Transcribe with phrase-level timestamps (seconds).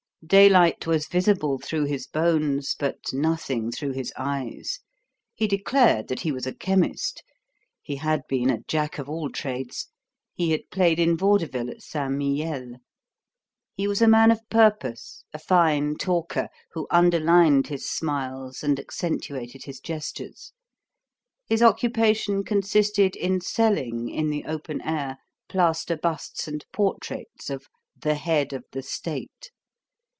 [0.23, 4.77] Daylight was visible through his bones, but nothing through his eyes.
[5.33, 7.23] He declared that he was a chemist.
[7.81, 9.87] He had been a jack of all trades.
[10.35, 12.75] He had played in vaudeville at Saint Mihiel.
[13.73, 19.63] He was a man of purpose, a fine talker, who underlined his smiles and accentuated
[19.65, 20.53] his gestures.
[21.47, 25.17] His occupation consisted in selling, in the open air,
[25.49, 27.65] plaster busts and portraits of
[27.99, 29.49] "the head of the State."